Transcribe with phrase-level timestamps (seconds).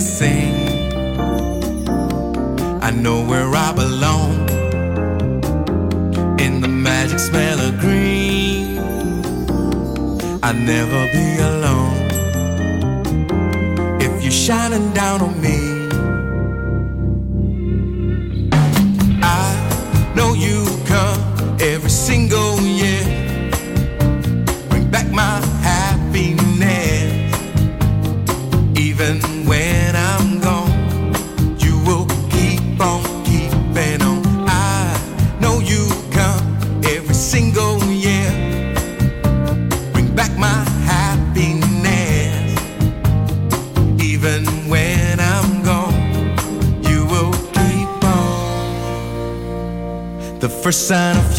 [0.00, 0.54] sing.
[2.82, 4.48] I know where I belong
[6.40, 8.78] in the magic smell of green.
[10.42, 12.08] I'll never be alone
[14.00, 15.67] if you're shining down on me.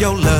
[0.00, 0.39] your love.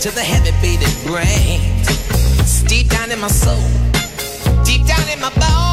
[0.00, 1.60] to the heavy beating brain.
[2.66, 3.60] Deep down in my soul,
[4.64, 5.69] deep down in my bones.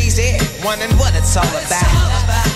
[0.00, 0.32] crazy,
[0.64, 1.92] wondering what it's all about.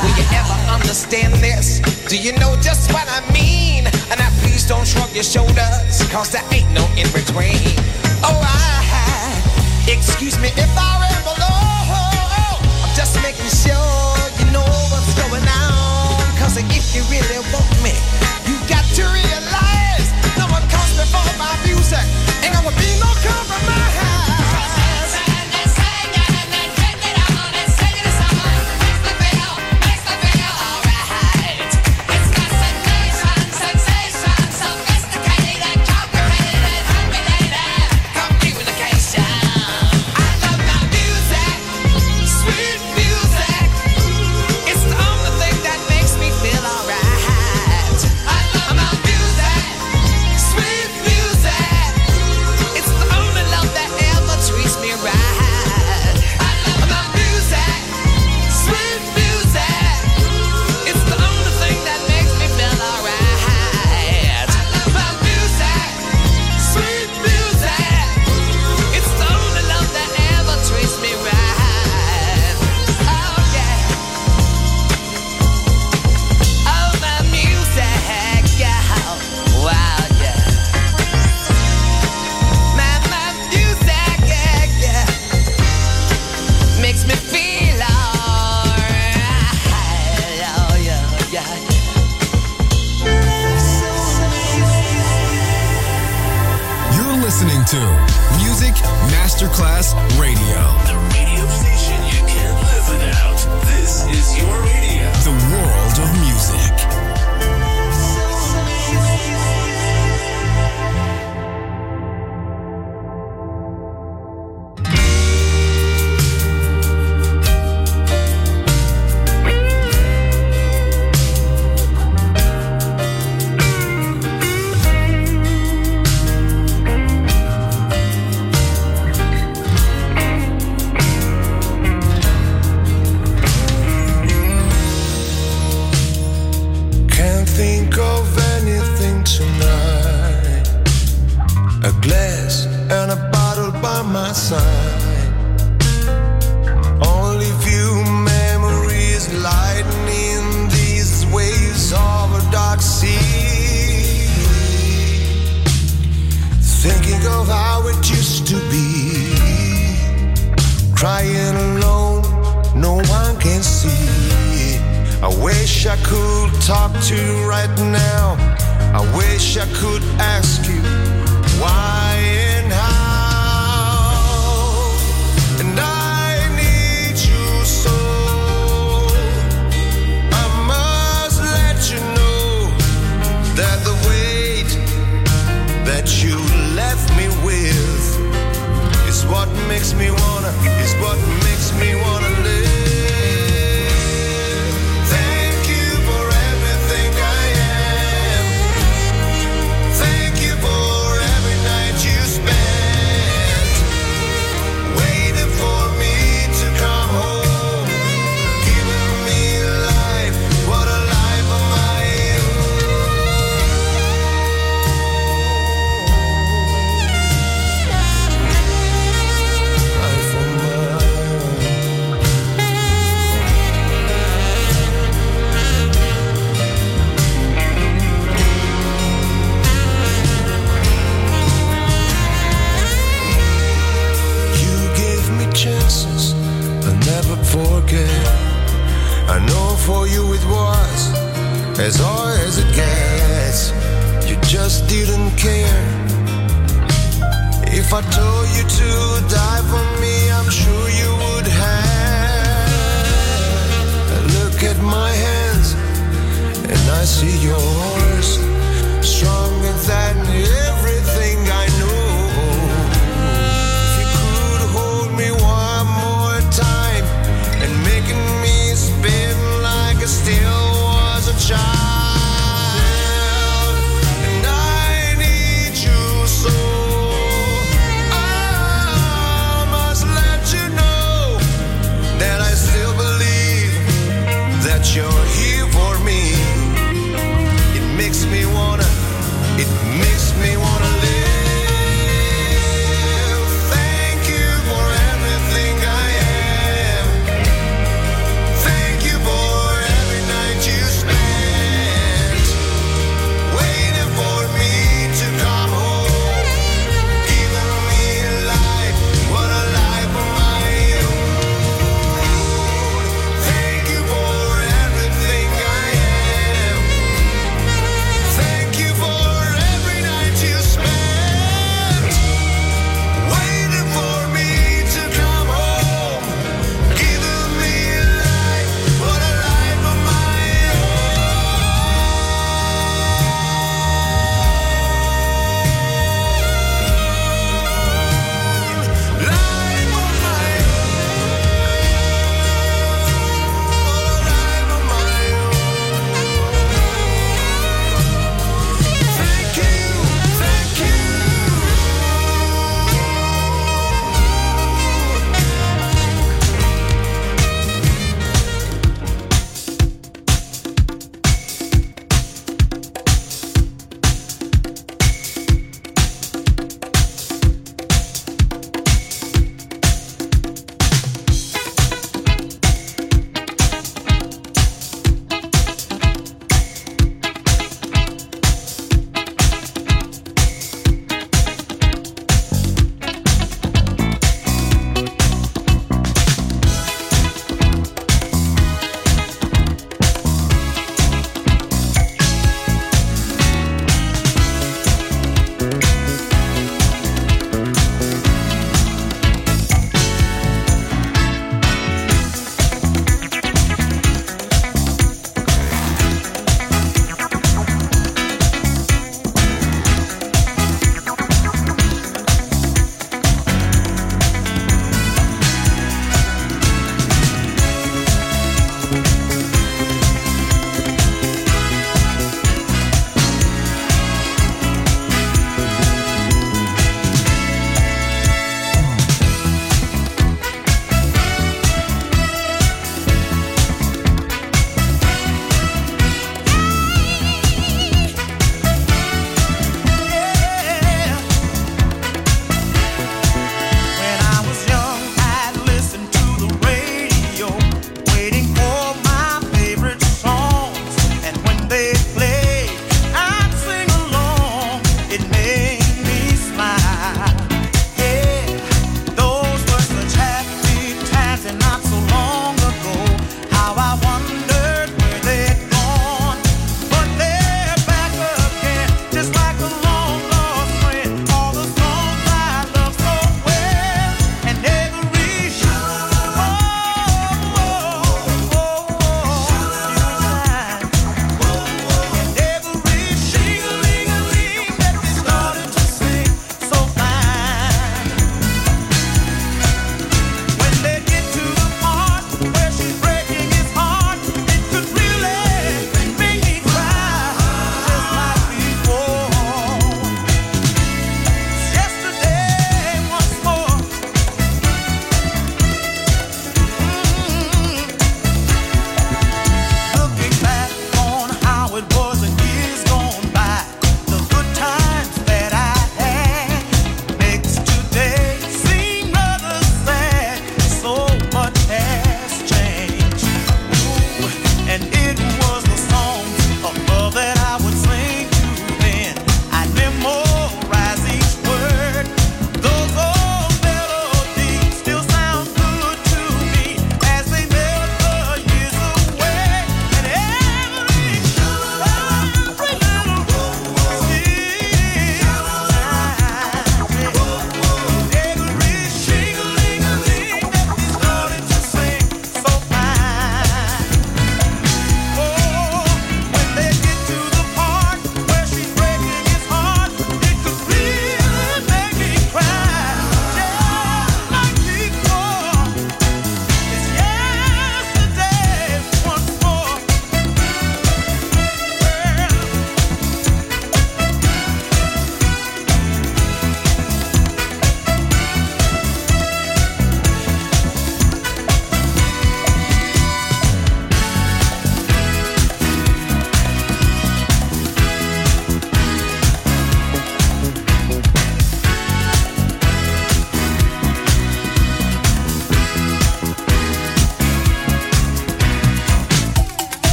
[0.00, 1.80] Will you ever understand this?
[2.08, 3.84] Do you know just what I mean?
[4.08, 7.76] And now please don't shrug your shoulders, cause there ain't no in between.
[8.24, 9.36] Oh, I,
[9.84, 12.56] excuse me if I ramble on.
[12.88, 16.24] I'm just making sure you know what's going on.
[16.40, 17.92] Cause if you really want me,
[18.48, 20.08] you got to realize
[20.40, 22.04] no one comes before my music.
[22.40, 22.95] Ain't gonna be